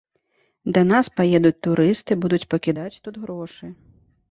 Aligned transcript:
Да 0.77 0.81
нас 0.91 1.09
паедуць 1.21 1.59
турысты, 1.69 2.19
будуць 2.25 2.41
пакідаць 2.55 3.01
тут 3.07 3.23
грошы. 3.29 3.73